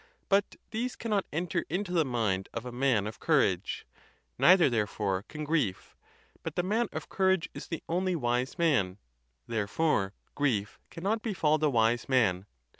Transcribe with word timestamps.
But 0.29 0.55
these 0.71 0.95
cannot 0.95 1.27
enter 1.31 1.63
into 1.69 1.91
the 1.91 2.03
mind 2.03 2.49
of 2.55 2.65
a 2.65 2.71
man 2.71 3.05
of 3.05 3.19
courage; 3.19 3.85
neither, 4.39 4.67
therefore, 4.67 5.25
can 5.27 5.43
grief: 5.43 5.95
but 6.41 6.55
the 6.55 6.63
man 6.63 6.87
of 6.91 7.07
courage 7.07 7.49
is 7.53 7.67
the 7.67 7.83
only 7.87 8.15
wise 8.15 8.57
man; 8.57 8.97
therefore 9.45 10.13
grief 10.33 10.79
cannot 10.89 11.21
befall 11.21 11.59
the 11.59 11.69
wise 11.69 12.09
man. 12.09 12.47